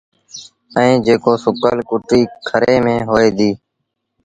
[0.77, 3.57] ائيٚݩ جيڪو سُڪل ڪُٽيٚ کري ميݩ هوئي ديٚ۔